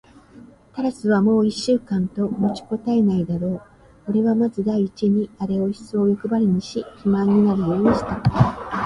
[0.73, 3.61] タラスはもう一週間と持ちこたえないだろ
[4.07, 4.09] う。
[4.09, 8.23] おれはまず第一にあれをいっそうよくばりにし、肥満になるようにした。